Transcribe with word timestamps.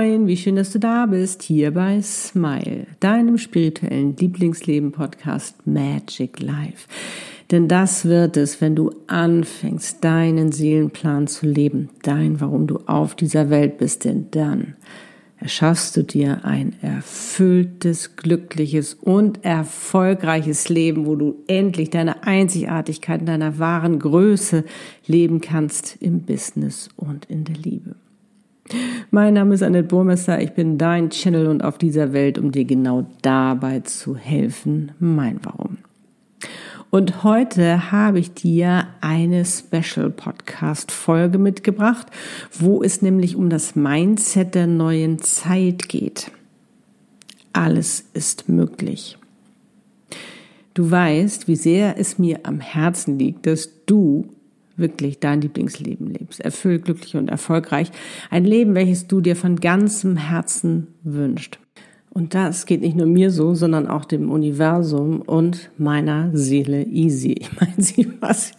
Moin, 0.00 0.26
wie 0.26 0.36
schön, 0.38 0.56
dass 0.56 0.72
du 0.72 0.78
da 0.78 1.04
bist, 1.04 1.42
hier 1.42 1.72
bei 1.72 2.00
Smile, 2.00 2.86
deinem 3.00 3.36
spirituellen 3.36 4.16
Lieblingsleben-Podcast 4.16 5.66
Magic 5.66 6.40
Life. 6.40 6.88
Denn 7.50 7.68
das 7.68 8.06
wird 8.06 8.38
es, 8.38 8.62
wenn 8.62 8.74
du 8.74 8.92
anfängst, 9.08 10.02
deinen 10.02 10.52
Seelenplan 10.52 11.26
zu 11.26 11.44
leben, 11.44 11.90
dein, 12.02 12.40
warum 12.40 12.66
du 12.66 12.78
auf 12.86 13.14
dieser 13.14 13.50
Welt 13.50 13.76
bist, 13.76 14.06
denn 14.06 14.28
dann 14.30 14.74
erschaffst 15.36 15.98
du 15.98 16.02
dir 16.02 16.46
ein 16.46 16.76
erfülltes, 16.80 18.16
glückliches 18.16 18.94
und 18.94 19.44
erfolgreiches 19.44 20.70
Leben, 20.70 21.04
wo 21.04 21.14
du 21.14 21.42
endlich 21.46 21.90
deine 21.90 22.22
Einzigartigkeit, 22.22 23.28
deiner 23.28 23.58
wahren 23.58 23.98
Größe 23.98 24.64
leben 25.06 25.42
kannst 25.42 25.98
im 26.00 26.22
Business 26.22 26.88
und 26.96 27.26
in 27.26 27.44
der 27.44 27.56
Liebe. 27.56 27.96
Mein 29.10 29.34
Name 29.34 29.54
ist 29.54 29.62
Annette 29.62 29.88
Burmester, 29.88 30.40
ich 30.40 30.52
bin 30.52 30.78
dein 30.78 31.10
Channel 31.10 31.48
und 31.48 31.64
auf 31.64 31.78
dieser 31.78 32.12
Welt, 32.12 32.38
um 32.38 32.52
dir 32.52 32.64
genau 32.64 33.06
dabei 33.22 33.80
zu 33.80 34.16
helfen, 34.16 34.92
mein 34.98 35.40
Warum. 35.42 35.78
Und 36.90 37.22
heute 37.22 37.92
habe 37.92 38.18
ich 38.18 38.34
dir 38.34 38.88
eine 39.00 39.44
Special 39.44 40.10
Podcast 40.10 40.90
Folge 40.90 41.38
mitgebracht, 41.38 42.08
wo 42.58 42.82
es 42.82 43.00
nämlich 43.00 43.36
um 43.36 43.48
das 43.48 43.76
Mindset 43.76 44.54
der 44.54 44.66
neuen 44.66 45.18
Zeit 45.20 45.88
geht. 45.88 46.32
Alles 47.52 48.04
ist 48.12 48.48
möglich. 48.48 49.18
Du 50.74 50.90
weißt, 50.90 51.48
wie 51.48 51.56
sehr 51.56 51.98
es 51.98 52.18
mir 52.18 52.40
am 52.44 52.60
Herzen 52.60 53.18
liegt, 53.18 53.46
dass 53.46 53.70
du 53.86 54.28
wirklich 54.80 55.20
dein 55.20 55.40
Lieblingsleben 55.40 56.06
lebst. 56.08 56.40
Erfüllt, 56.40 56.84
glücklich 56.84 57.16
und 57.16 57.30
erfolgreich. 57.30 57.90
Ein 58.30 58.44
Leben, 58.44 58.74
welches 58.74 59.06
du 59.06 59.20
dir 59.20 59.36
von 59.36 59.56
ganzem 59.56 60.16
Herzen 60.16 60.88
wünschst. 61.04 61.58
Und 62.12 62.34
das 62.34 62.66
geht 62.66 62.80
nicht 62.80 62.96
nur 62.96 63.06
mir 63.06 63.30
so, 63.30 63.54
sondern 63.54 63.86
auch 63.86 64.04
dem 64.04 64.30
Universum 64.30 65.22
und 65.22 65.70
meiner 65.78 66.30
Seele 66.32 66.84
easy. 66.84 67.34
Ich 67.40 67.60
meine, 67.60 67.74
sie 67.78 68.08
was, 68.20 68.52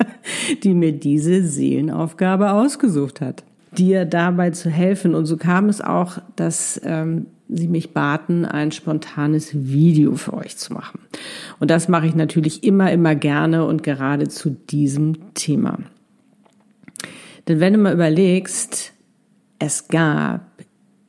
die 0.64 0.74
mir 0.74 0.94
diese 0.94 1.44
Seelenaufgabe 1.44 2.52
ausgesucht 2.52 3.20
hat, 3.20 3.44
dir 3.78 4.06
dabei 4.06 4.52
zu 4.52 4.70
helfen. 4.70 5.14
Und 5.14 5.26
so 5.26 5.36
kam 5.36 5.68
es 5.68 5.82
auch, 5.82 6.20
dass 6.38 6.80
ähm, 6.86 7.26
sie 7.50 7.68
mich 7.68 7.94
baten, 7.94 8.46
ein 8.46 8.72
spontanes 8.72 9.52
Video 9.54 10.16
für 10.16 10.34
euch 10.34 10.56
zu 10.58 10.74
machen. 10.74 11.00
Und 11.60 11.70
das 11.70 11.90
mache 11.90 12.08
ich 12.08 12.16
natürlich 12.16 12.64
immer, 12.64 12.92
immer 12.92 13.16
gerne 13.16 13.66
und 13.66 13.84
gerade 13.84 14.30
zu 14.30 14.52
diesem 14.52 15.34
Thema. 15.34 15.80
Denn 17.48 17.60
wenn 17.60 17.74
du 17.74 17.80
mal 17.80 17.94
überlegst, 17.94 18.94
es 19.60 19.88
gab 19.88 20.46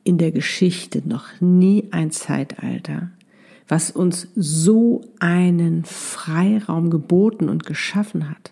in 0.03 0.17
der 0.17 0.31
Geschichte 0.31 1.01
noch 1.05 1.25
nie 1.39 1.87
ein 1.91 2.11
Zeitalter, 2.11 3.11
was 3.67 3.91
uns 3.91 4.27
so 4.35 5.01
einen 5.19 5.85
Freiraum 5.85 6.89
geboten 6.89 7.49
und 7.49 7.65
geschaffen 7.65 8.29
hat, 8.29 8.51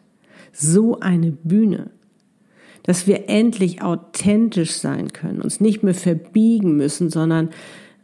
so 0.53 0.99
eine 0.99 1.31
Bühne, 1.31 1.91
dass 2.83 3.07
wir 3.07 3.29
endlich 3.29 3.81
authentisch 3.81 4.73
sein 4.73 5.13
können, 5.13 5.41
uns 5.41 5.59
nicht 5.59 5.83
mehr 5.83 5.93
verbiegen 5.93 6.75
müssen, 6.77 7.09
sondern 7.09 7.49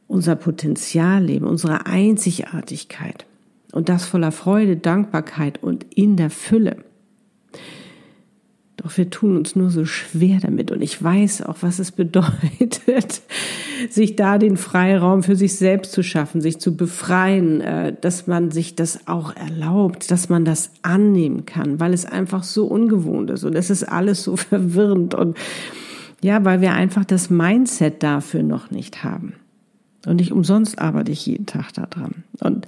unser 0.07 0.35
Potenzial 0.35 1.23
leben, 1.23 1.45
unsere 1.45 1.85
Einzigartigkeit 1.85 3.25
und 3.71 3.89
das 3.89 4.05
voller 4.05 4.31
Freude, 4.31 4.77
Dankbarkeit 4.77 5.61
und 5.61 5.85
in 5.93 6.15
der 6.15 6.29
Fülle. 6.29 6.77
Doch 8.77 8.95
wir 8.95 9.09
tun 9.09 9.35
uns 9.35 9.55
nur 9.55 9.71
so 9.71 9.85
schwer 9.85 10.37
damit. 10.39 10.71
Und 10.71 10.83
ich 10.83 11.01
weiß 11.01 11.41
auch, 11.41 11.57
was 11.61 11.79
es 11.79 11.91
bedeutet, 11.93 13.21
sich 13.89 14.15
da 14.15 14.37
den 14.37 14.55
Freiraum 14.55 15.23
für 15.23 15.35
sich 15.35 15.55
selbst 15.55 15.91
zu 15.91 16.03
schaffen, 16.03 16.41
sich 16.41 16.59
zu 16.59 16.77
befreien, 16.77 17.61
äh, 17.61 17.95
dass 17.99 18.27
man 18.27 18.51
sich 18.51 18.75
das 18.75 19.07
auch 19.07 19.35
erlaubt, 19.35 20.11
dass 20.11 20.29
man 20.29 20.45
das 20.45 20.71
annehmen 20.83 21.45
kann, 21.45 21.79
weil 21.79 21.93
es 21.93 22.05
einfach 22.05 22.43
so 22.43 22.67
ungewohnt 22.67 23.31
ist. 23.31 23.43
Und 23.43 23.55
es 23.55 23.71
ist 23.71 23.83
alles 23.83 24.23
so 24.23 24.35
verwirrend. 24.37 25.15
Und 25.15 25.37
ja, 26.21 26.45
weil 26.45 26.61
wir 26.61 26.73
einfach 26.73 27.03
das 27.03 27.31
Mindset 27.31 28.03
dafür 28.03 28.43
noch 28.43 28.69
nicht 28.69 29.03
haben. 29.03 29.33
Und 30.05 30.17
nicht 30.17 30.31
umsonst 30.31 30.79
arbeite 30.79 31.11
ich 31.11 31.25
jeden 31.25 31.47
Tag 31.47 31.73
daran. 31.73 32.23
Und 32.39 32.67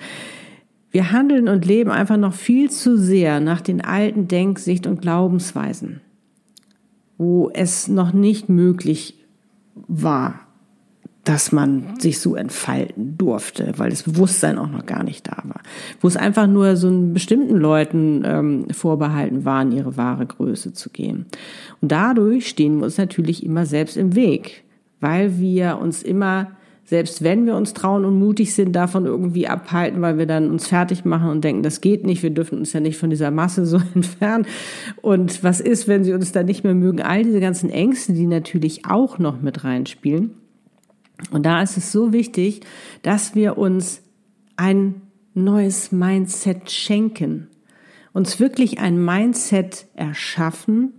wir 0.91 1.11
handeln 1.11 1.47
und 1.47 1.65
leben 1.65 1.91
einfach 1.91 2.17
noch 2.17 2.33
viel 2.33 2.69
zu 2.71 2.97
sehr 2.97 3.39
nach 3.39 3.61
den 3.61 3.81
alten 3.81 4.27
Denksicht 4.27 4.87
und 4.87 5.01
Glaubensweisen, 5.01 6.01
wo 7.17 7.51
es 7.53 7.87
noch 7.87 8.13
nicht 8.13 8.49
möglich 8.49 9.15
war, 9.87 10.41
dass 11.29 11.51
man 11.51 11.99
sich 11.99 12.19
so 12.19 12.35
entfalten 12.35 13.17
durfte, 13.17 13.73
weil 13.77 13.91
das 13.91 14.03
Bewusstsein 14.03 14.57
auch 14.57 14.69
noch 14.69 14.87
gar 14.87 15.03
nicht 15.03 15.27
da 15.27 15.37
war. 15.43 15.61
Wo 16.01 16.07
es 16.07 16.17
einfach 16.17 16.47
nur 16.47 16.75
so 16.75 16.87
einen 16.87 17.13
bestimmten 17.13 17.57
Leuten 17.57 18.23
ähm, 18.25 18.65
vorbehalten 18.71 19.45
war, 19.45 19.61
in 19.61 19.71
ihre 19.71 19.95
wahre 19.95 20.25
Größe 20.25 20.73
zu 20.73 20.89
gehen. 20.89 21.27
Und 21.81 21.91
dadurch 21.91 22.47
stehen 22.47 22.77
wir 22.77 22.85
uns 22.85 22.97
natürlich 22.97 23.45
immer 23.45 23.67
selbst 23.67 23.95
im 23.95 24.15
Weg, 24.15 24.63
weil 25.01 25.37
wir 25.37 25.77
uns 25.77 26.01
immer 26.01 26.51
selbst 26.89 27.23
wenn 27.23 27.45
wir 27.45 27.55
uns 27.55 27.75
trauen 27.75 28.03
und 28.03 28.17
mutig 28.17 28.55
sind, 28.55 28.73
davon 28.73 29.05
irgendwie 29.05 29.47
abhalten, 29.47 30.01
weil 30.01 30.17
wir 30.17 30.25
dann 30.25 30.49
uns 30.49 30.67
fertig 30.67 31.05
machen 31.05 31.29
und 31.29 31.43
denken, 31.43 31.61
das 31.61 31.81
geht 31.81 32.03
nicht, 32.03 32.23
wir 32.23 32.31
dürfen 32.31 32.57
uns 32.57 32.73
ja 32.73 32.79
nicht 32.79 32.97
von 32.97 33.11
dieser 33.11 33.29
Masse 33.29 33.67
so 33.67 33.79
entfernen. 33.93 34.47
Und 35.03 35.43
was 35.43 35.59
ist, 35.59 35.87
wenn 35.87 36.03
sie 36.03 36.13
uns 36.13 36.31
dann 36.31 36.47
nicht 36.47 36.63
mehr 36.63 36.73
mögen? 36.73 36.99
All 36.99 37.23
diese 37.23 37.39
ganzen 37.39 37.69
Ängste, 37.69 38.13
die 38.13 38.25
natürlich 38.25 38.87
auch 38.87 39.19
noch 39.19 39.39
mit 39.39 39.63
reinspielen. 39.63 40.31
Und 41.29 41.45
da 41.45 41.61
ist 41.61 41.77
es 41.77 41.91
so 41.91 42.11
wichtig, 42.11 42.61
dass 43.03 43.35
wir 43.35 43.59
uns 43.59 44.01
ein 44.55 45.01
neues 45.35 45.91
Mindset 45.91 46.71
schenken, 46.71 47.49
uns 48.13 48.39
wirklich 48.39 48.79
ein 48.79 49.05
Mindset 49.05 49.85
erschaffen, 49.93 50.93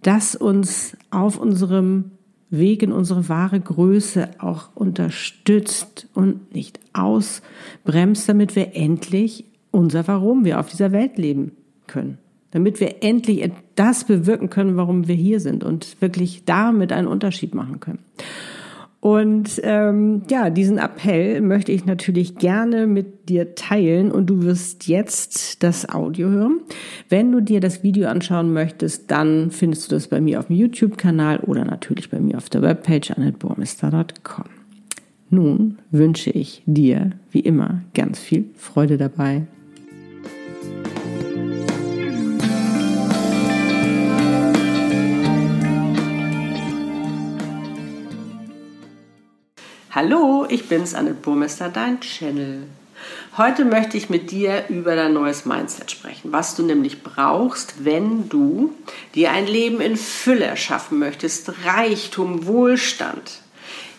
das 0.00 0.34
uns 0.34 0.96
auf 1.10 1.38
unserem 1.38 2.12
Weg 2.50 2.82
in 2.82 2.92
unsere 2.92 3.28
wahre 3.28 3.60
Größe 3.60 4.28
auch 4.38 4.68
unterstützt 4.74 6.08
und 6.14 6.54
nicht 6.54 6.78
ausbremst, 6.92 8.28
damit 8.28 8.54
wir 8.54 8.76
endlich 8.76 9.44
unser 9.70 10.06
Warum 10.06 10.44
wir 10.44 10.60
auf 10.60 10.68
dieser 10.68 10.92
Welt 10.92 11.18
leben 11.18 11.52
können. 11.86 12.18
Damit 12.52 12.80
wir 12.80 13.02
endlich 13.02 13.50
das 13.74 14.04
bewirken 14.04 14.48
können, 14.48 14.76
warum 14.76 15.08
wir 15.08 15.14
hier 15.14 15.40
sind 15.40 15.64
und 15.64 16.00
wirklich 16.00 16.44
damit 16.44 16.92
einen 16.92 17.08
Unterschied 17.08 17.54
machen 17.54 17.80
können. 17.80 17.98
Und 19.06 19.60
ähm, 19.62 20.22
ja, 20.28 20.50
diesen 20.50 20.78
Appell 20.78 21.40
möchte 21.40 21.70
ich 21.70 21.86
natürlich 21.86 22.38
gerne 22.38 22.88
mit 22.88 23.28
dir 23.28 23.54
teilen 23.54 24.10
und 24.10 24.26
du 24.26 24.42
wirst 24.42 24.88
jetzt 24.88 25.62
das 25.62 25.88
Audio 25.88 26.28
hören. 26.28 26.62
Wenn 27.08 27.30
du 27.30 27.40
dir 27.40 27.60
das 27.60 27.84
Video 27.84 28.08
anschauen 28.08 28.52
möchtest, 28.52 29.12
dann 29.12 29.52
findest 29.52 29.86
du 29.86 29.94
das 29.94 30.08
bei 30.08 30.20
mir 30.20 30.40
auf 30.40 30.48
dem 30.48 30.56
YouTube-Kanal 30.56 31.38
oder 31.38 31.64
natürlich 31.64 32.10
bei 32.10 32.18
mir 32.18 32.36
auf 32.36 32.50
der 32.50 32.62
Webpage 32.62 33.12
annetbormister.com. 33.12 34.46
Nun 35.30 35.78
wünsche 35.92 36.30
ich 36.30 36.64
dir 36.66 37.12
wie 37.30 37.38
immer 37.38 37.82
ganz 37.94 38.18
viel 38.18 38.46
Freude 38.56 38.96
dabei. 38.96 39.46
Hallo, 49.96 50.44
ich 50.50 50.68
bin's, 50.68 50.92
Annette 50.92 51.14
Burmester, 51.22 51.70
dein 51.70 52.00
Channel. 52.00 52.64
Heute 53.38 53.64
möchte 53.64 53.96
ich 53.96 54.10
mit 54.10 54.30
dir 54.30 54.64
über 54.68 54.94
dein 54.94 55.14
neues 55.14 55.46
Mindset 55.46 55.90
sprechen, 55.90 56.32
was 56.32 56.54
du 56.54 56.64
nämlich 56.64 57.02
brauchst, 57.02 57.86
wenn 57.86 58.28
du 58.28 58.74
dir 59.14 59.30
ein 59.30 59.46
Leben 59.46 59.80
in 59.80 59.96
Fülle 59.96 60.44
erschaffen 60.44 60.98
möchtest, 60.98 61.50
Reichtum, 61.64 62.44
Wohlstand, 62.44 63.40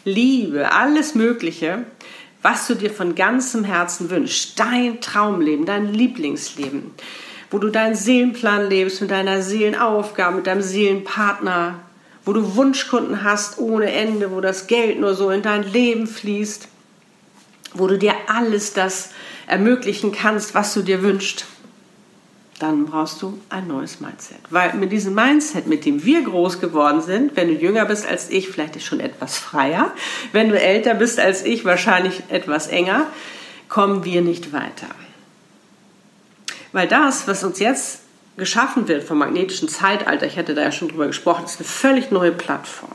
Liebe, 0.05 0.71
alles 0.71 1.15
Mögliche, 1.15 1.87
was 2.43 2.67
du 2.67 2.75
dir 2.75 2.91
von 2.91 3.15
ganzem 3.15 3.63
Herzen 3.63 4.11
wünschst, 4.11 4.59
dein 4.59 5.01
Traumleben, 5.01 5.65
dein 5.65 5.91
Lieblingsleben, 5.91 6.91
wo 7.49 7.57
du 7.57 7.69
deinen 7.69 7.95
Seelenplan 7.95 8.69
lebst 8.69 9.01
mit 9.01 9.09
deiner 9.09 9.41
Seelenaufgabe, 9.41 10.35
mit 10.35 10.45
deinem 10.45 10.61
Seelenpartner, 10.61 11.86
wo 12.27 12.33
du 12.33 12.57
Wunschkunden 12.57 13.23
hast 13.23 13.57
ohne 13.57 13.89
Ende, 13.89 14.31
wo 14.31 14.41
das 14.41 14.67
Geld 14.67 14.99
nur 14.99 15.15
so 15.15 15.29
in 15.29 15.41
dein 15.41 15.63
Leben 15.63 16.07
fließt, 16.07 16.67
wo 17.73 17.87
du 17.87 17.97
dir 17.97 18.13
alles 18.27 18.73
das 18.73 19.11
ermöglichen 19.47 20.11
kannst, 20.11 20.53
was 20.53 20.73
du 20.73 20.81
dir 20.81 21.03
wünschst, 21.03 21.45
dann 22.59 22.85
brauchst 22.85 23.21
du 23.21 23.39
ein 23.47 23.67
neues 23.67 24.01
Mindset. 24.01 24.39
Weil 24.49 24.73
mit 24.73 24.91
diesem 24.91 25.15
Mindset, 25.15 25.67
mit 25.67 25.85
dem 25.85 26.03
wir 26.03 26.21
groß 26.21 26.59
geworden 26.59 27.01
sind, 27.01 27.37
wenn 27.37 27.47
du 27.47 27.53
jünger 27.53 27.85
bist 27.85 28.05
als 28.05 28.29
ich, 28.29 28.49
vielleicht 28.49 28.81
schon 28.83 28.99
etwas 28.99 29.37
freier, 29.37 29.93
wenn 30.33 30.49
du 30.49 30.59
älter 30.59 30.95
bist 30.95 31.21
als 31.21 31.45
ich, 31.45 31.63
wahrscheinlich 31.63 32.23
etwas 32.27 32.67
enger, 32.67 33.07
kommen 33.69 34.03
wir 34.03 34.21
nicht 34.21 34.51
weiter. 34.51 34.87
Weil 36.73 36.89
das, 36.89 37.25
was 37.25 37.45
uns 37.45 37.59
jetzt 37.59 38.01
geschaffen 38.37 38.87
wird 38.87 39.03
vom 39.03 39.17
magnetischen 39.17 39.67
Zeitalter, 39.67 40.27
ich 40.27 40.37
hatte 40.37 40.53
da 40.53 40.61
ja 40.61 40.71
schon 40.71 40.87
drüber 40.87 41.07
gesprochen, 41.07 41.45
ist 41.45 41.59
eine 41.59 41.67
völlig 41.67 42.11
neue 42.11 42.31
Plattform. 42.31 42.91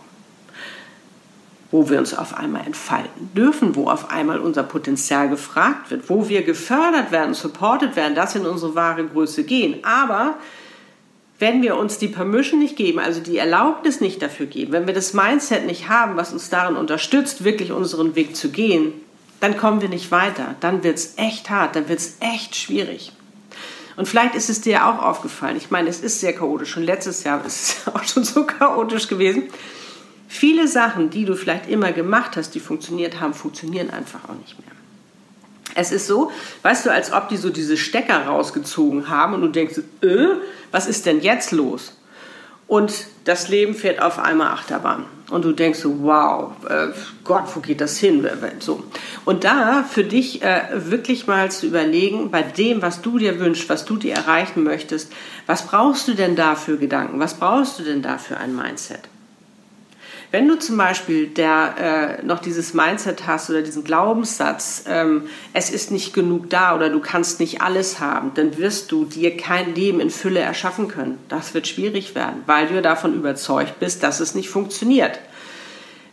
wo 1.74 1.88
wir 1.88 1.98
uns 1.98 2.12
auf 2.12 2.36
einmal 2.36 2.66
entfalten 2.66 3.30
dürfen, 3.34 3.74
wo 3.74 3.88
auf 3.88 4.10
einmal 4.10 4.38
unser 4.38 4.62
Potenzial 4.62 5.30
gefragt 5.30 5.90
wird, 5.90 6.10
wo 6.10 6.28
wir 6.28 6.42
gefördert 6.42 7.12
werden, 7.12 7.32
supported 7.32 7.96
werden, 7.96 8.14
dass 8.14 8.34
wir 8.34 8.42
in 8.42 8.46
unsere 8.46 8.74
wahre 8.74 9.06
Größe 9.06 9.44
gehen. 9.44 9.82
Aber 9.82 10.34
wenn 11.38 11.62
wir 11.62 11.76
uns 11.78 11.96
die 11.96 12.08
Permission 12.08 12.60
nicht 12.60 12.76
geben, 12.76 12.98
also 12.98 13.20
die 13.20 13.38
Erlaubnis 13.38 14.02
nicht 14.02 14.20
dafür 14.20 14.44
geben, 14.44 14.72
wenn 14.72 14.86
wir 14.86 14.92
das 14.92 15.14
Mindset 15.14 15.64
nicht 15.64 15.88
haben, 15.88 16.16
was 16.16 16.34
uns 16.34 16.50
darin 16.50 16.76
unterstützt, 16.76 17.42
wirklich 17.42 17.72
unseren 17.72 18.14
Weg 18.16 18.36
zu 18.36 18.50
gehen, 18.50 18.92
dann 19.40 19.56
kommen 19.56 19.80
wir 19.80 19.88
nicht 19.88 20.10
weiter. 20.10 20.54
Dann 20.60 20.84
wird 20.84 20.98
es 20.98 21.14
echt 21.16 21.48
hart, 21.48 21.74
dann 21.74 21.88
wird 21.88 22.00
es 22.00 22.18
echt 22.20 22.54
schwierig. 22.54 23.12
Und 23.96 24.08
vielleicht 24.08 24.34
ist 24.34 24.48
es 24.48 24.60
dir 24.60 24.86
auch 24.86 25.02
aufgefallen. 25.02 25.56
Ich 25.56 25.70
meine, 25.70 25.88
es 25.88 26.00
ist 26.00 26.20
sehr 26.20 26.32
chaotisch. 26.32 26.70
Schon 26.70 26.82
letztes 26.82 27.24
Jahr 27.24 27.44
ist 27.44 27.86
es 27.86 27.88
auch 27.94 28.04
schon 28.04 28.24
so 28.24 28.44
chaotisch 28.44 29.08
gewesen. 29.08 29.44
Viele 30.28 30.66
Sachen, 30.66 31.10
die 31.10 31.24
du 31.24 31.34
vielleicht 31.34 31.68
immer 31.68 31.92
gemacht 31.92 32.36
hast, 32.36 32.54
die 32.54 32.60
funktioniert 32.60 33.20
haben, 33.20 33.34
funktionieren 33.34 33.90
einfach 33.90 34.24
auch 34.28 34.34
nicht 34.34 34.58
mehr. 34.58 34.72
Es 35.74 35.92
ist 35.92 36.06
so, 36.06 36.30
weißt 36.62 36.86
du, 36.86 36.90
als 36.90 37.12
ob 37.12 37.28
die 37.28 37.36
so 37.36 37.50
diese 37.50 37.76
Stecker 37.76 38.26
rausgezogen 38.26 39.08
haben 39.08 39.34
und 39.34 39.42
du 39.42 39.48
denkst, 39.48 39.80
äh, 40.02 40.26
was 40.70 40.86
ist 40.86 41.06
denn 41.06 41.20
jetzt 41.20 41.52
los? 41.52 41.96
Und 42.72 43.04
das 43.26 43.48
Leben 43.48 43.74
fährt 43.74 44.00
auf 44.00 44.18
einmal 44.18 44.46
Achterbahn. 44.46 45.04
Und 45.28 45.44
du 45.44 45.52
denkst 45.52 45.80
so, 45.80 46.04
wow, 46.04 46.52
äh, 46.70 46.86
Gott, 47.22 47.44
wo 47.54 47.60
geht 47.60 47.82
das 47.82 47.98
hin? 47.98 48.26
So. 48.60 48.82
Und 49.26 49.44
da 49.44 49.82
für 49.82 50.04
dich 50.04 50.40
äh, 50.40 50.62
wirklich 50.72 51.26
mal 51.26 51.50
zu 51.50 51.66
überlegen, 51.66 52.30
bei 52.30 52.40
dem, 52.40 52.80
was 52.80 53.02
du 53.02 53.18
dir 53.18 53.38
wünschst, 53.38 53.68
was 53.68 53.84
du 53.84 53.98
dir 53.98 54.14
erreichen 54.14 54.62
möchtest, 54.62 55.12
was 55.46 55.66
brauchst 55.66 56.08
du 56.08 56.14
denn 56.14 56.34
da 56.34 56.54
für 56.54 56.78
Gedanken? 56.78 57.20
Was 57.20 57.34
brauchst 57.34 57.78
du 57.78 57.82
denn 57.82 58.00
da 58.00 58.16
für 58.16 58.38
ein 58.38 58.56
Mindset? 58.56 59.02
Wenn 60.32 60.48
du 60.48 60.58
zum 60.58 60.78
Beispiel 60.78 61.26
der, 61.26 62.18
äh, 62.22 62.24
noch 62.24 62.38
dieses 62.38 62.72
Mindset 62.72 63.26
hast 63.26 63.50
oder 63.50 63.60
diesen 63.60 63.84
Glaubenssatz, 63.84 64.84
ähm, 64.88 65.24
es 65.52 65.68
ist 65.68 65.90
nicht 65.90 66.14
genug 66.14 66.48
da 66.48 66.74
oder 66.74 66.88
du 66.88 67.00
kannst 67.00 67.38
nicht 67.38 67.60
alles 67.60 68.00
haben, 68.00 68.32
dann 68.34 68.56
wirst 68.56 68.90
du 68.92 69.04
dir 69.04 69.36
kein 69.36 69.74
Leben 69.74 70.00
in 70.00 70.08
Fülle 70.08 70.40
erschaffen 70.40 70.88
können. 70.88 71.18
Das 71.28 71.52
wird 71.52 71.68
schwierig 71.68 72.14
werden, 72.14 72.44
weil 72.46 72.66
du 72.66 72.80
davon 72.80 73.14
überzeugt 73.14 73.78
bist, 73.78 74.02
dass 74.02 74.20
es 74.20 74.34
nicht 74.34 74.48
funktioniert. 74.48 75.18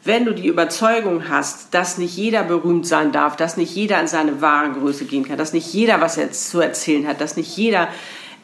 Wenn 0.03 0.25
du 0.25 0.33
die 0.33 0.47
Überzeugung 0.47 1.29
hast, 1.29 1.73
dass 1.73 1.97
nicht 1.97 2.17
jeder 2.17 2.43
berühmt 2.43 2.85
sein 2.85 3.13
darf, 3.13 3.37
dass 3.37 3.55
nicht 3.55 3.73
jeder 3.73 4.01
in 4.01 4.07
seine 4.07 4.41
wahre 4.41 4.71
Größe 4.71 5.05
gehen 5.05 5.25
kann, 5.25 5.37
dass 5.37 5.53
nicht 5.53 5.73
jeder 5.73 6.01
was 6.01 6.17
jetzt 6.17 6.49
zu 6.49 6.59
erzählen 6.59 7.07
hat, 7.07 7.21
dass 7.21 7.37
nicht 7.37 7.55
jeder 7.55 7.87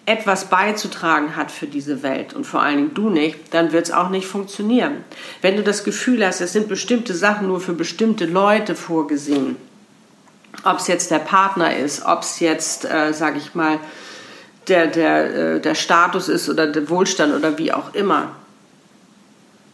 etwas 0.06 0.46
beizutragen 0.46 1.36
hat 1.36 1.52
für 1.52 1.66
diese 1.66 2.04
Welt 2.04 2.34
und 2.34 2.46
vor 2.46 2.62
allen 2.62 2.78
Dingen 2.78 2.94
du 2.94 3.10
nicht, 3.10 3.54
dann 3.54 3.72
wird 3.72 3.86
es 3.86 3.92
auch 3.92 4.10
nicht 4.10 4.28
funktionieren. 4.28 5.04
Wenn 5.42 5.56
du 5.56 5.64
das 5.64 5.84
Gefühl 5.84 6.26
hast, 6.26 6.42
es 6.42 6.54
sind 6.54 6.68
bestimmte 6.68 7.16
Sachen 7.16 7.48
nur 7.48 7.60
für 7.60 7.74
bestimmte 7.74 8.26
Leute 8.26 8.76
vorgesehen, 8.76 9.56
ob 10.64 10.78
es 10.78 10.88
jetzt 10.88 11.10
der 11.10 11.20
Partner 11.20 11.76
ist, 11.76 12.06
ob 12.06 12.22
es 12.22 12.40
jetzt, 12.40 12.86
äh, 12.86 13.14
sage 13.14 13.40
ich 13.40 13.56
mal, 13.56 13.80
der, 14.68 14.88
der, 14.88 15.36
äh, 15.56 15.60
der 15.60 15.76
Status 15.76 16.30
ist 16.30 16.50
oder 16.50 16.68
der 16.68 16.90
Wohlstand 16.90 17.34
oder 17.34 17.58
wie 17.58 17.74
auch 17.74 17.94
immer, 17.94 18.36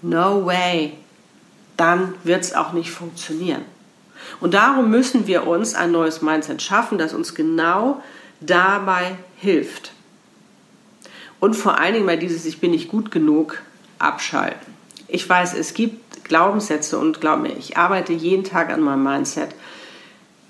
no 0.01 0.45
way, 0.45 0.94
dann 1.75 2.13
wird 2.24 2.42
es 2.42 2.54
auch 2.54 2.72
nicht 2.72 2.92
funktionieren. 2.92 3.63
Und 4.39 4.54
darum 4.54 4.89
müssen 4.89 5.28
wir 5.28 5.48
uns 5.48 5.75
ein 5.75 5.92
neues 5.92 6.22
Mindset 6.22 6.62
schaffen, 6.62 6.98
das 6.98 7.13
uns 7.13 7.36
genau 7.36 8.01
dabei 8.39 9.16
hilft. 9.38 9.92
Und 11.42 11.56
vor 11.56 11.80
allen 11.80 11.96
Dingen 11.96 12.06
mal 12.06 12.20
dieses 12.20 12.46
Ich 12.46 12.60
bin 12.60 12.70
nicht 12.70 12.88
gut 12.88 13.10
genug 13.10 13.58
abschalten. 13.98 14.74
Ich 15.08 15.28
weiß, 15.28 15.56
es 15.56 15.74
gibt 15.74 16.24
Glaubenssätze 16.24 17.00
und 17.00 17.20
glaub 17.20 17.42
mir, 17.42 17.58
ich 17.58 17.78
arbeite 17.78 18.14
jeden 18.14 18.44
Tag 18.44 18.72
an 18.72 18.80
meinem 18.82 19.04
Mindset. 19.04 19.50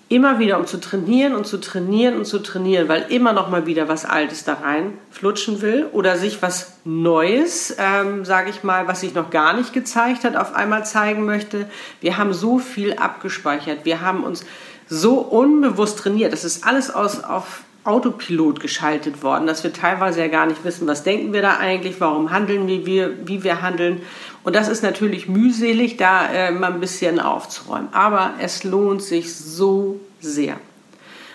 Immer 0.10 0.40
wieder, 0.40 0.60
um 0.60 0.68
zu 0.68 0.82
trainieren 0.82 1.34
und 1.34 1.48
zu 1.48 1.60
trainieren 1.62 2.18
und 2.18 2.26
zu 2.26 2.40
trainieren, 2.40 2.90
weil 2.90 3.06
immer 3.08 3.32
noch 3.32 3.50
mal 3.50 3.66
wieder 3.66 3.88
was 3.88 4.04
Altes 4.04 4.44
da 4.44 4.56
rein 4.56 4.98
flutschen 5.12 5.62
will 5.62 5.88
oder 5.94 6.18
sich 6.18 6.42
was 6.42 6.74
Neues, 6.84 7.74
ähm, 7.80 8.26
sage 8.26 8.50
ich 8.50 8.64
mal, 8.64 8.90
was 8.90 9.00
sich 9.00 9.14
noch 9.14 9.30
gar 9.30 9.54
nicht 9.54 9.72
gezeigt 9.72 10.26
hat, 10.26 10.36
auf 10.36 10.54
einmal 10.54 10.86
zeigen 10.86 11.26
möchte. 11.26 11.70
Wir 12.02 12.18
haben 12.18 12.34
so 12.34 12.60
viel 12.60 12.98
abgespeichert. 12.98 13.86
Wir 13.86 14.02
haben 14.02 14.26
uns 14.26 14.44
so 14.90 15.20
unbewusst 15.20 16.00
trainiert. 16.00 16.34
Das 16.34 16.44
ist 16.44 16.68
alles 16.68 16.94
aus, 16.94 17.24
auf 17.24 17.62
Autopilot 17.84 18.60
geschaltet 18.60 19.24
worden, 19.24 19.48
dass 19.48 19.64
wir 19.64 19.74
teilweise 19.74 20.22
ja 20.22 20.28
gar 20.28 20.46
nicht 20.46 20.64
wissen, 20.64 20.88
was 20.88 21.04
denken 21.04 21.34
wir 21.34 21.42
da 21.42 21.58
eigentlich, 21.58 22.00
warum 22.00 22.32
handeln 22.32 22.68
wir, 22.68 22.86
wie, 22.86 23.28
wie 23.28 23.44
wir 23.44 23.62
handeln. 23.62 24.02
Und 24.44 24.56
das 24.56 24.68
ist 24.68 24.84
natürlich 24.84 25.28
mühselig, 25.28 25.98
da 25.98 26.28
äh, 26.28 26.52
mal 26.52 26.74
ein 26.74 26.80
bisschen 26.80 27.20
aufzuräumen. 27.20 27.90
Aber 27.92 28.36
es 28.40 28.64
lohnt 28.64 29.02
sich 29.02 29.36
so 29.36 30.00
sehr. 30.20 30.58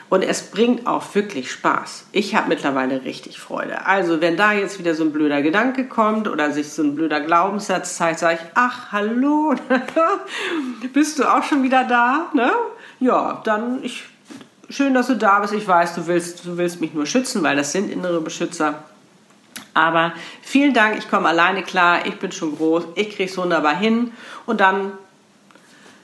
Und 0.08 0.22
es 0.22 0.50
bringt 0.52 0.87
auch 0.87 1.14
wirklich 1.16 1.50
Spaß. 1.50 2.06
Ich 2.12 2.37
habe 2.37 2.48
mittlerweile 2.48 3.04
richtig 3.04 3.40
Freude. 3.40 3.87
Also 3.87 4.20
wenn 4.20 4.37
da 4.37 4.52
jetzt 4.52 4.78
wieder 4.78 4.94
so 4.94 5.02
ein 5.02 5.12
blöder 5.12 5.43
Gedanke 5.43 5.87
kommt 5.87 6.28
oder 6.28 6.52
sich 6.52 6.70
so 6.70 6.84
ein 6.84 6.94
blöder 6.94 7.20
Glaubenssatz 7.20 7.96
zeigt, 7.96 8.20
sage 8.20 8.38
ich, 8.40 8.50
ach 8.54 8.93
hallo, 8.93 9.56
bist 10.93 11.19
du 11.19 11.25
auch 11.25 11.43
schon 11.43 11.64
wieder 11.64 11.82
da? 11.82 12.31
Ne? 12.34 12.52
Ja, 13.00 13.40
dann 13.44 13.82
ich 13.82 14.04
schön, 14.68 14.94
dass 14.94 15.06
du 15.06 15.16
da 15.16 15.40
bist. 15.40 15.54
Ich 15.54 15.66
weiß, 15.66 15.94
du 15.94 16.06
willst, 16.06 16.44
du 16.44 16.56
willst 16.56 16.80
mich 16.80 16.94
nur 16.94 17.06
schützen, 17.06 17.42
weil 17.42 17.56
das 17.56 17.72
sind 17.72 17.90
innere 17.90 18.20
Beschützer. 18.20 18.82
Aber 19.74 20.12
vielen 20.42 20.74
Dank, 20.74 20.96
ich 20.98 21.10
komme 21.10 21.28
alleine 21.28 21.62
klar, 21.62 22.06
ich 22.06 22.18
bin 22.18 22.32
schon 22.32 22.56
groß, 22.56 22.84
ich 22.94 23.10
kriege 23.10 23.30
es 23.30 23.36
wunderbar 23.36 23.76
hin. 23.76 24.12
Und 24.46 24.60
dann 24.60 24.92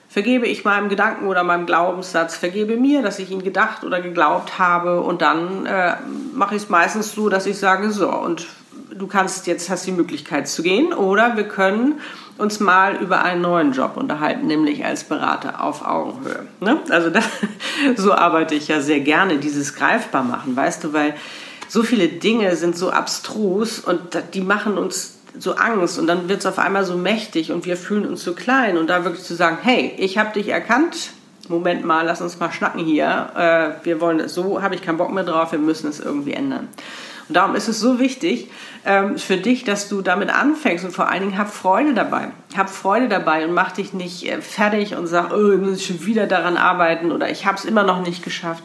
vergebe 0.09 0.47
ich 0.47 0.65
meinem 0.65 0.91
Gedanken 0.91 1.27
oder 1.27 1.43
meinem 1.43 1.65
Glaubenssatz, 1.65 2.37
vergebe 2.37 2.77
mir, 2.77 3.01
dass 3.03 3.19
ich 3.19 3.31
ihn 3.31 3.43
gedacht 3.43 3.83
oder 3.83 4.01
geglaubt 4.01 4.59
habe. 4.59 5.01
Und 5.01 5.23
dann 5.23 5.65
äh, 5.65 5.97
mache 6.35 6.57
ich 6.57 6.65
es 6.65 6.69
meistens 6.69 7.13
so, 7.13 7.31
dass 7.31 7.47
ich 7.47 7.59
sage, 7.59 7.91
so 7.91 8.11
und 8.11 8.47
du 8.95 9.07
kannst 9.07 9.47
jetzt, 9.47 9.71
hast 9.71 9.87
die 9.87 9.93
Möglichkeit 9.93 10.49
zu 10.49 10.63
gehen 10.63 10.93
oder 10.93 11.37
wir 11.37 11.45
können 11.45 12.01
uns 12.39 12.61
mal 12.61 12.97
über 12.97 13.23
einen 13.23 13.43
neuen 13.43 13.73
Job 13.73 13.97
unterhalten, 13.97 14.47
nämlich 14.47 14.85
als 14.85 15.05
Berater 15.05 15.63
auf 15.63 15.85
Augenhöhe. 15.85 16.47
Ne? 16.61 16.79
Also 16.89 17.11
das, 17.11 17.25
so 17.97 18.13
arbeite 18.13 18.55
ich 18.55 18.69
ja 18.69 18.81
sehr 18.81 19.01
gerne, 19.01 19.39
dieses 19.39 19.75
greifbar 19.75 20.25
machen, 20.25 20.57
weißt 20.57 20.85
du, 20.85 20.93
weil 20.93 21.15
so 21.69 21.83
viele 21.83 22.09
Dinge 22.09 22.55
sind 22.57 22.77
so 22.77 22.91
abstrus 22.91 23.79
und 23.79 24.01
die 24.35 24.41
machen 24.41 24.77
uns 24.77 25.19
so 25.39 25.55
Angst 25.55 25.99
und 25.99 26.07
dann 26.07 26.29
wird 26.29 26.41
es 26.41 26.47
auf 26.47 26.59
einmal 26.59 26.85
so 26.85 26.97
mächtig 26.97 27.53
und 27.53 27.65
wir 27.65 27.77
fühlen 27.77 28.07
uns 28.07 28.23
so 28.23 28.35
klein 28.35 28.77
und 28.77 28.89
da 28.89 29.05
wirklich 29.05 29.25
zu 29.25 29.35
sagen, 29.35 29.59
hey, 29.63 29.95
ich 29.97 30.19
habe 30.19 30.35
dich 30.35 30.49
erkannt, 30.49 31.11
Moment 31.49 31.85
mal, 31.85 32.05
lass 32.05 32.21
uns 32.21 32.39
mal 32.39 32.53
schnacken 32.53 32.85
hier, 32.85 33.31
äh, 33.35 33.85
wir 33.85 34.01
wollen 34.01 34.21
es 34.21 34.35
so, 34.35 34.63
habe 34.63 34.75
ich 34.75 34.83
keinen 34.83 34.99
Bock 34.99 35.13
mehr 35.13 35.25
drauf, 35.25 35.53
wir 35.53 35.59
müssen 35.59 35.89
es 35.89 35.99
irgendwie 36.01 36.35
ändern. 36.35 36.69
Und 37.33 37.37
darum 37.37 37.57
ist 37.57 37.67
es 37.67 37.81
so 37.81 37.99
wichtig 37.99 38.51
ähm, 38.85 39.17
für 39.17 39.39
dich, 39.39 39.65
dass 39.65 39.89
du 39.89 40.03
damit 40.03 40.29
anfängst 40.29 40.85
und 40.85 40.91
vor 40.91 41.09
allen 41.09 41.23
Dingen 41.23 41.39
hab 41.39 41.51
Freude 41.51 41.95
dabei. 41.95 42.29
Hab 42.55 42.69
Freude 42.69 43.09
dabei 43.09 43.47
und 43.47 43.55
mach 43.55 43.73
dich 43.73 43.95
nicht 43.95 44.29
äh, 44.29 44.43
fertig 44.43 44.97
und 44.97 45.07
sag, 45.07 45.33
oh, 45.33 45.53
ich 45.53 45.59
muss 45.59 45.83
schon 45.83 46.05
wieder 46.05 46.27
daran 46.27 46.59
arbeiten 46.59 47.11
oder 47.11 47.31
ich 47.31 47.47
habe 47.47 47.57
es 47.57 47.65
immer 47.65 47.85
noch 47.85 48.07
nicht 48.07 48.23
geschafft. 48.23 48.63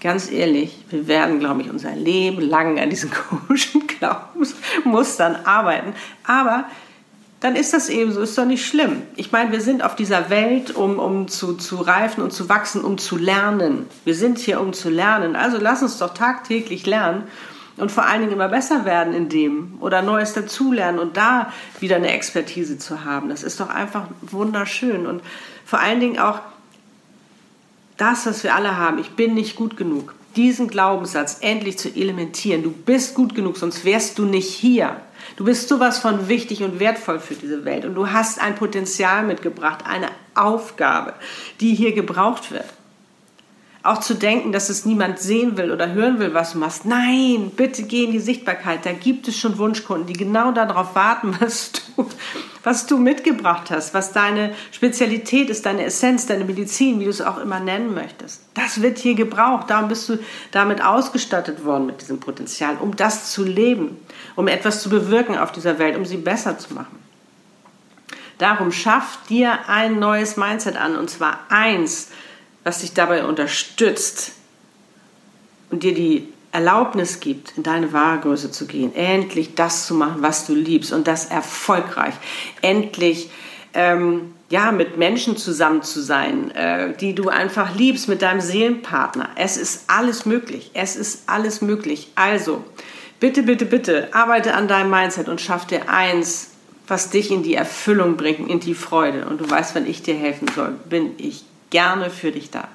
Ganz 0.00 0.30
ehrlich, 0.30 0.84
wir 0.90 1.08
werden, 1.08 1.40
glaube 1.40 1.62
ich, 1.62 1.70
unser 1.70 1.90
Leben 1.96 2.40
lang 2.40 2.78
an 2.78 2.88
diesen 2.88 3.10
komischen 3.48 3.88
Glaubensmustern 3.88 5.34
arbeiten. 5.44 5.92
Aber 6.24 6.66
dann 7.40 7.56
ist 7.56 7.74
das 7.74 7.88
eben 7.88 8.12
so, 8.12 8.20
ist 8.20 8.38
doch 8.38 8.44
nicht 8.44 8.64
schlimm. 8.64 9.02
Ich 9.16 9.32
meine, 9.32 9.50
wir 9.50 9.60
sind 9.60 9.82
auf 9.82 9.96
dieser 9.96 10.30
Welt, 10.30 10.70
um, 10.70 11.00
um 11.00 11.26
zu, 11.26 11.54
zu 11.54 11.78
reifen 11.78 12.22
und 12.22 12.32
zu 12.32 12.48
wachsen, 12.48 12.82
um 12.82 12.96
zu 12.96 13.16
lernen. 13.16 13.86
Wir 14.04 14.14
sind 14.14 14.38
hier, 14.38 14.60
um 14.60 14.72
zu 14.72 14.88
lernen. 14.88 15.34
Also 15.34 15.58
lass 15.60 15.82
uns 15.82 15.98
doch 15.98 16.14
tagtäglich 16.14 16.86
lernen 16.86 17.24
und 17.80 17.92
vor 17.92 18.04
allen 18.04 18.20
Dingen 18.20 18.32
immer 18.32 18.48
besser 18.48 18.84
werden 18.84 19.14
in 19.14 19.28
dem 19.28 19.78
oder 19.80 20.02
Neues 20.02 20.32
dazulernen 20.32 20.98
und 20.98 21.16
da 21.16 21.52
wieder 21.80 21.96
eine 21.96 22.12
Expertise 22.12 22.78
zu 22.78 23.04
haben. 23.04 23.28
Das 23.28 23.42
ist 23.42 23.60
doch 23.60 23.68
einfach 23.68 24.06
wunderschön 24.22 25.06
und 25.06 25.22
vor 25.64 25.80
allen 25.80 26.00
Dingen 26.00 26.18
auch 26.18 26.40
das, 27.96 28.26
was 28.26 28.44
wir 28.44 28.54
alle 28.54 28.76
haben. 28.76 28.98
Ich 28.98 29.10
bin 29.10 29.34
nicht 29.34 29.56
gut 29.56 29.76
genug. 29.76 30.14
Diesen 30.36 30.68
Glaubenssatz 30.68 31.38
endlich 31.40 31.78
zu 31.78 31.88
elementieren. 31.88 32.62
Du 32.62 32.70
bist 32.70 33.14
gut 33.14 33.34
genug, 33.34 33.56
sonst 33.56 33.84
wärst 33.84 34.18
du 34.18 34.24
nicht 34.24 34.48
hier. 34.48 34.96
Du 35.36 35.44
bist 35.44 35.68
sowas 35.68 35.98
von 35.98 36.28
wichtig 36.28 36.62
und 36.62 36.80
wertvoll 36.80 37.18
für 37.18 37.34
diese 37.34 37.64
Welt 37.64 37.84
und 37.84 37.94
du 37.94 38.10
hast 38.10 38.40
ein 38.40 38.54
Potenzial 38.54 39.24
mitgebracht, 39.24 39.84
eine 39.86 40.08
Aufgabe, 40.34 41.14
die 41.60 41.74
hier 41.74 41.92
gebraucht 41.92 42.50
wird. 42.50 42.64
Auch 43.88 44.00
zu 44.00 44.12
denken, 44.12 44.52
dass 44.52 44.68
es 44.68 44.84
niemand 44.84 45.18
sehen 45.18 45.56
will 45.56 45.72
oder 45.72 45.92
hören 45.92 46.18
will, 46.18 46.34
was 46.34 46.52
du 46.52 46.58
machst. 46.58 46.84
Nein, 46.84 47.50
bitte 47.56 47.84
geh 47.84 48.04
in 48.04 48.12
die 48.12 48.18
Sichtbarkeit. 48.18 48.84
Da 48.84 48.92
gibt 48.92 49.26
es 49.28 49.38
schon 49.38 49.56
Wunschkunden, 49.56 50.06
die 50.06 50.12
genau 50.12 50.52
darauf 50.52 50.94
warten, 50.94 51.34
was 51.40 51.72
du, 51.72 52.06
was 52.62 52.84
du 52.84 52.98
mitgebracht 52.98 53.70
hast, 53.70 53.94
was 53.94 54.12
deine 54.12 54.52
Spezialität 54.72 55.48
ist, 55.48 55.64
deine 55.64 55.84
Essenz, 55.84 56.26
deine 56.26 56.44
Medizin, 56.44 57.00
wie 57.00 57.04
du 57.04 57.10
es 57.10 57.22
auch 57.22 57.38
immer 57.38 57.60
nennen 57.60 57.94
möchtest. 57.94 58.42
Das 58.52 58.82
wird 58.82 58.98
hier 58.98 59.14
gebraucht. 59.14 59.70
Darum 59.70 59.88
bist 59.88 60.06
du 60.10 60.18
damit 60.50 60.84
ausgestattet 60.84 61.64
worden 61.64 61.86
mit 61.86 62.02
diesem 62.02 62.20
Potenzial, 62.20 62.76
um 62.76 62.94
das 62.94 63.32
zu 63.32 63.42
leben, 63.42 63.96
um 64.36 64.48
etwas 64.48 64.82
zu 64.82 64.90
bewirken 64.90 65.38
auf 65.38 65.50
dieser 65.50 65.78
Welt, 65.78 65.96
um 65.96 66.04
sie 66.04 66.18
besser 66.18 66.58
zu 66.58 66.74
machen. 66.74 66.98
Darum 68.36 68.70
schaff 68.70 69.20
dir 69.30 69.66
ein 69.66 69.98
neues 69.98 70.36
Mindset 70.36 70.76
an 70.76 70.94
und 70.94 71.08
zwar 71.08 71.40
eins, 71.48 72.10
was 72.68 72.80
dich 72.80 72.92
dabei 72.92 73.24
unterstützt 73.24 74.32
und 75.70 75.84
dir 75.84 75.94
die 75.94 76.28
Erlaubnis 76.52 77.18
gibt, 77.18 77.56
in 77.56 77.62
deine 77.62 77.94
wahre 77.94 78.20
Größe 78.20 78.50
zu 78.50 78.66
gehen, 78.66 78.94
endlich 78.94 79.54
das 79.54 79.86
zu 79.86 79.94
machen, 79.94 80.16
was 80.20 80.46
du 80.46 80.54
liebst 80.54 80.92
und 80.92 81.08
das 81.08 81.24
erfolgreich, 81.24 82.12
endlich 82.60 83.30
ähm, 83.72 84.34
ja 84.50 84.70
mit 84.70 84.98
Menschen 84.98 85.38
zusammen 85.38 85.82
zu 85.82 86.02
sein, 86.02 86.50
äh, 86.50 86.94
die 86.94 87.14
du 87.14 87.30
einfach 87.30 87.74
liebst, 87.74 88.06
mit 88.06 88.20
deinem 88.20 88.42
Seelenpartner. 88.42 89.30
Es 89.36 89.56
ist 89.56 89.84
alles 89.86 90.26
möglich. 90.26 90.70
Es 90.74 90.94
ist 90.94 91.22
alles 91.26 91.62
möglich. 91.62 92.12
Also 92.16 92.62
bitte, 93.18 93.44
bitte, 93.44 93.64
bitte 93.64 94.08
arbeite 94.12 94.52
an 94.52 94.68
deinem 94.68 94.90
Mindset 94.90 95.30
und 95.30 95.40
schaff 95.40 95.66
dir 95.66 95.88
eins, 95.88 96.50
was 96.86 97.08
dich 97.08 97.30
in 97.30 97.42
die 97.42 97.54
Erfüllung 97.54 98.18
bringt, 98.18 98.50
in 98.50 98.60
die 98.60 98.74
Freude. 98.74 99.24
Und 99.24 99.40
du 99.40 99.48
weißt, 99.48 99.74
wenn 99.74 99.86
ich 99.86 100.02
dir 100.02 100.16
helfen 100.16 100.48
soll, 100.54 100.74
bin 100.86 101.12
ich 101.16 101.44
gerne 101.70 102.10
für 102.10 102.30
dich 102.30 102.50
da. 102.50 102.68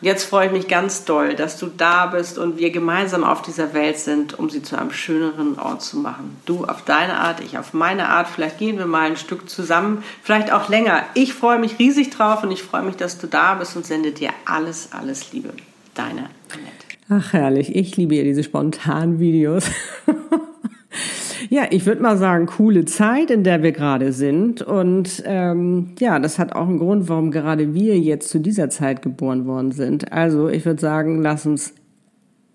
Und 0.00 0.06
jetzt 0.06 0.24
freue 0.24 0.46
ich 0.46 0.52
mich 0.52 0.68
ganz 0.68 1.04
doll, 1.04 1.34
dass 1.34 1.58
du 1.58 1.66
da 1.66 2.06
bist 2.06 2.38
und 2.38 2.56
wir 2.58 2.70
gemeinsam 2.70 3.24
auf 3.24 3.42
dieser 3.42 3.74
Welt 3.74 3.98
sind, 3.98 4.38
um 4.38 4.48
sie 4.48 4.62
zu 4.62 4.78
einem 4.78 4.92
schöneren 4.92 5.58
Ort 5.58 5.82
zu 5.82 5.98
machen. 5.98 6.36
Du 6.46 6.64
auf 6.64 6.84
deine 6.84 7.18
Art, 7.18 7.40
ich 7.40 7.58
auf 7.58 7.74
meine 7.74 8.08
Art. 8.08 8.28
Vielleicht 8.28 8.58
gehen 8.58 8.78
wir 8.78 8.86
mal 8.86 9.10
ein 9.10 9.16
Stück 9.16 9.50
zusammen, 9.50 10.04
vielleicht 10.22 10.52
auch 10.52 10.68
länger. 10.68 11.02
Ich 11.14 11.34
freue 11.34 11.58
mich 11.58 11.80
riesig 11.80 12.10
drauf 12.10 12.44
und 12.44 12.52
ich 12.52 12.62
freue 12.62 12.82
mich, 12.82 12.94
dass 12.94 13.18
du 13.18 13.26
da 13.26 13.54
bist 13.54 13.76
und 13.76 13.84
sende 13.84 14.12
dir 14.12 14.30
alles, 14.44 14.90
alles 14.92 15.32
Liebe. 15.32 15.52
Deine 15.94 16.30
Annette. 16.52 16.78
Ach 17.10 17.32
herrlich, 17.32 17.74
ich 17.74 17.96
liebe 17.96 18.14
ja 18.14 18.22
diese 18.22 18.44
spontanen 18.44 19.18
Videos. 19.18 19.64
Ja, 21.50 21.66
ich 21.70 21.86
würde 21.86 22.02
mal 22.02 22.16
sagen, 22.16 22.46
coole 22.46 22.84
Zeit, 22.84 23.30
in 23.30 23.44
der 23.44 23.62
wir 23.62 23.72
gerade 23.72 24.12
sind. 24.12 24.62
Und 24.62 25.22
ähm, 25.26 25.92
ja, 25.98 26.18
das 26.18 26.38
hat 26.38 26.54
auch 26.54 26.68
einen 26.68 26.78
Grund, 26.78 27.08
warum 27.08 27.30
gerade 27.30 27.74
wir 27.74 27.98
jetzt 27.98 28.28
zu 28.28 28.38
dieser 28.38 28.70
Zeit 28.70 29.02
geboren 29.02 29.46
worden 29.46 29.72
sind. 29.72 30.12
Also 30.12 30.48
ich 30.48 30.64
würde 30.64 30.80
sagen, 30.80 31.22
lass 31.22 31.46
uns 31.46 31.74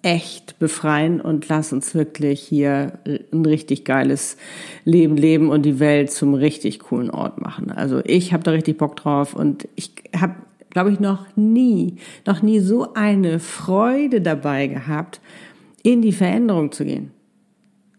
echt 0.01 0.59
befreien 0.59 1.21
und 1.21 1.47
lass 1.47 1.71
uns 1.71 1.95
wirklich 1.95 2.41
hier 2.41 2.99
ein 3.31 3.45
richtig 3.45 3.85
geiles 3.85 4.35
Leben 4.83 5.15
leben 5.15 5.49
und 5.49 5.63
die 5.63 5.79
Welt 5.79 6.11
zum 6.11 6.33
richtig 6.33 6.79
coolen 6.79 7.09
Ort 7.09 7.39
machen. 7.39 7.71
Also 7.71 8.01
ich 8.03 8.33
habe 8.33 8.43
da 8.43 8.51
richtig 8.51 8.77
Bock 8.77 8.97
drauf 8.97 9.33
und 9.33 9.67
ich 9.75 9.91
habe, 10.19 10.35
glaube 10.71 10.91
ich, 10.91 10.99
noch 10.99 11.25
nie, 11.37 11.95
noch 12.27 12.41
nie 12.41 12.59
so 12.59 12.93
eine 12.95 13.39
Freude 13.39 14.19
dabei 14.19 14.67
gehabt, 14.67 15.21
in 15.83 16.01
die 16.01 16.11
Veränderung 16.11 16.73
zu 16.73 16.83
gehen 16.83 17.11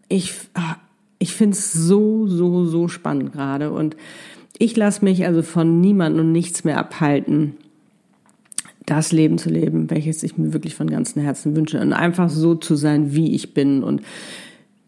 ich, 0.07 0.33
ah, 0.53 0.75
ich 1.19 1.33
finde 1.33 1.57
es 1.57 1.73
so, 1.73 2.27
so, 2.27 2.65
so 2.65 2.87
spannend 2.87 3.33
gerade. 3.33 3.71
Und 3.71 3.95
ich 4.57 4.75
lasse 4.75 5.03
mich 5.03 5.25
also 5.25 5.41
von 5.41 5.81
niemandem 5.81 6.27
und 6.27 6.31
nichts 6.31 6.63
mehr 6.63 6.77
abhalten, 6.77 7.57
das 8.85 9.11
Leben 9.11 9.37
zu 9.37 9.49
leben, 9.49 9.89
welches 9.89 10.23
ich 10.23 10.37
mir 10.37 10.53
wirklich 10.53 10.75
von 10.75 10.89
ganzem 10.89 11.21
Herzen 11.21 11.55
wünsche. 11.55 11.79
Und 11.81 11.93
einfach 11.93 12.29
so 12.29 12.55
zu 12.55 12.75
sein, 12.75 13.13
wie 13.15 13.33
ich 13.33 13.53
bin. 13.53 13.83
Und 13.83 14.01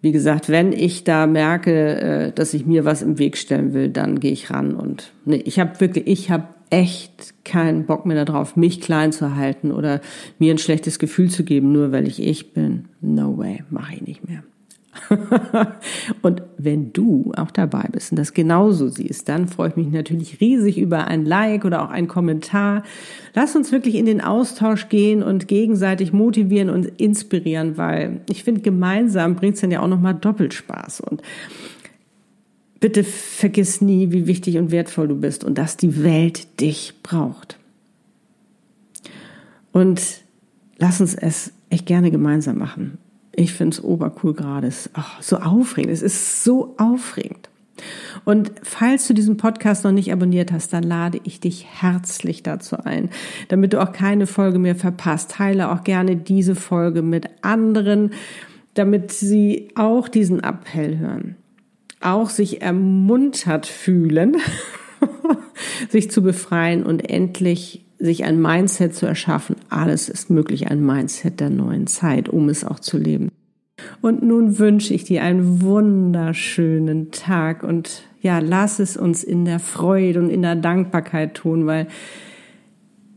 wie 0.02 0.12
gesagt, 0.12 0.50
wenn 0.50 0.72
ich 0.72 1.04
da 1.04 1.26
merke, 1.26 2.00
äh, 2.00 2.32
dass 2.32 2.54
ich 2.54 2.66
mir 2.66 2.86
was 2.86 3.02
im 3.02 3.18
Weg 3.18 3.38
stellen 3.38 3.74
will, 3.74 3.90
dann 3.90 4.20
gehe 4.20 4.32
ich 4.32 4.52
ran. 4.52 4.76
Und 4.76 5.12
nee, 5.26 5.42
ich 5.46 5.60
habe 5.60 5.80
wirklich, 5.80 6.06
ich 6.08 6.30
habe 6.30 6.48
echt 6.70 7.34
keinen 7.44 7.86
Bock 7.86 8.06
mehr 8.06 8.24
darauf, 8.24 8.56
mich 8.56 8.82
klein 8.82 9.12
zu 9.12 9.36
halten 9.36 9.72
oder 9.72 10.02
mir 10.38 10.54
ein 10.54 10.58
schlechtes 10.58 11.00
Gefühl 11.00 11.30
zu 11.30 11.44
geben, 11.44 11.72
nur 11.72 11.92
weil 11.92 12.08
ich 12.08 12.22
ich 12.22 12.54
bin. 12.54 12.86
No 13.02 13.38
way, 13.38 13.64
mache 13.70 13.96
ich 13.96 14.02
nicht 14.02 14.28
mehr. 14.28 14.44
und 16.22 16.42
wenn 16.58 16.94
du 16.94 17.32
auch 17.36 17.52
dabei 17.52 17.88
bist 17.92 18.12
und 18.12 18.18
das 18.18 18.34
genauso 18.34 18.88
siehst, 18.88 19.30
dann 19.30 19.48
freue 19.48 19.70
ich 19.70 19.76
mich 19.76 19.88
natürlich 19.88 20.42
riesig 20.42 20.78
über 20.78 21.08
ein 21.08 21.26
Like 21.26 21.66
oder 21.66 21.84
auch 21.84 21.90
einen 21.90 22.08
Kommentar. 22.08 22.84
Lass 23.34 23.56
uns 23.56 23.72
wirklich 23.72 23.96
in 23.96 24.06
den 24.06 24.22
Austausch 24.22 24.90
gehen 24.90 25.24
und 25.24 25.48
gegenseitig 25.48 26.14
motivieren 26.14 26.70
und 26.70 26.86
inspirieren, 27.00 27.78
weil 27.78 28.22
ich 28.30 28.44
finde, 28.44 28.62
gemeinsam 28.62 29.36
bringt 29.36 29.56
es 29.56 29.62
dann 29.62 29.72
ja 29.72 29.82
auch 29.82 29.88
nochmal 29.88 30.16
doppelt 30.16 30.54
Spaß. 30.54 31.02
Und 31.02 31.22
bitte 32.80 33.04
vergiss 33.04 33.82
nie, 33.82 34.12
wie 34.12 34.28
wichtig 34.28 34.58
und 34.58 34.72
wertvoll 34.72 35.08
du 35.08 35.16
bist 35.16 35.44
und 35.44 35.58
dass 35.58 35.78
die 35.78 36.04
Welt 36.04 36.60
dich 36.60 36.94
braucht. 37.04 37.58
Und 39.72 40.02
lass 40.78 41.02
uns 41.02 41.16
es 41.16 41.54
echt 41.70 41.86
gerne 41.86 42.12
gemeinsam 42.12 42.58
machen. 42.58 42.98
Ich 43.40 43.54
finde 43.54 43.76
es 43.76 43.84
obercool 43.84 44.34
gerade. 44.34 44.66
Es 44.66 44.88
ist 44.88 44.96
so 45.22 45.38
aufregend. 45.38 45.94
Es 45.94 46.02
ist 46.02 46.44
so 46.44 46.74
aufregend. 46.80 47.50
Und 48.26 48.52
falls 48.64 49.08
du 49.08 49.14
diesen 49.14 49.38
Podcast 49.38 49.84
noch 49.84 49.92
nicht 49.92 50.12
abonniert 50.12 50.52
hast, 50.52 50.74
dann 50.74 50.82
lade 50.82 51.20
ich 51.24 51.40
dich 51.40 51.68
herzlich 51.70 52.42
dazu 52.42 52.78
ein, 52.78 53.12
damit 53.50 53.74
du 53.74 53.82
auch 53.82 53.92
keine 53.92 54.26
Folge 54.26 54.58
mehr 54.58 54.76
verpasst. 54.76 55.30
Teile 55.30 55.72
auch 55.72 55.84
gerne 55.84 56.16
diese 56.16 56.56
Folge 56.56 57.04
mit 57.04 57.30
anderen, 57.44 58.10
damit 58.74 59.12
sie 59.12 59.70
auch 59.76 60.08
diesen 60.08 60.40
Appell 60.40 60.98
hören. 60.98 61.36
Auch 62.02 62.32
sich 62.32 62.64
ermuntert 62.64 63.68
fühlen, 63.68 64.38
sich 65.90 66.10
zu 66.10 66.24
befreien 66.24 66.84
und 66.84 67.08
endlich 67.08 67.86
sich 68.00 68.24
ein 68.24 68.42
Mindset 68.42 68.96
zu 68.96 69.06
erschaffen. 69.06 69.56
Alles 69.70 70.10
ist 70.10 70.30
möglich, 70.30 70.70
ein 70.70 70.86
Mindset 70.86 71.40
der 71.40 71.50
neuen 71.50 71.88
Zeit, 71.88 72.30
um 72.30 72.50
es 72.50 72.64
auch 72.64 72.80
zu 72.80 72.98
leben. 72.98 73.30
Und 74.02 74.24
nun 74.24 74.60
wünsche 74.60 74.94
ich 74.94 75.04
dir 75.04 75.24
einen 75.24 75.62
wunderschönen 75.62 77.12
Tag 77.12 77.64
und 77.64 78.04
ja, 78.22 78.40
lass 78.40 78.80
es 78.80 78.98
uns 78.98 79.24
in 79.24 79.46
der 79.46 79.60
Freude 79.60 80.20
und 80.20 80.30
in 80.30 80.42
der 80.42 80.56
Dankbarkeit 80.56 81.36
tun, 81.36 81.68
weil 81.68 81.88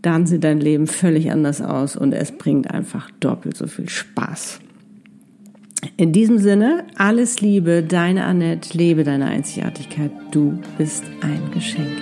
dann 0.03 0.27
sieht 0.27 0.45
dein 0.45 0.61
Leben 0.61 0.87
völlig 0.87 1.31
anders 1.31 1.61
aus 1.61 1.97
und 1.97 2.13
es 2.13 2.33
bringt 2.33 2.71
einfach 2.71 3.11
doppelt 3.21 3.57
so 3.57 3.67
viel 3.67 3.89
Spaß. 3.89 4.61
In 5.97 6.13
diesem 6.13 6.39
Sinne, 6.39 6.85
alles 6.97 7.41
Liebe, 7.41 7.83
deine 7.83 8.25
Annette, 8.25 8.77
lebe 8.77 9.05
deine 9.05 9.27
Einzigartigkeit. 9.27 10.11
Du 10.31 10.59
bist 10.77 11.05
ein 11.23 11.41
Geschenk. 11.53 11.97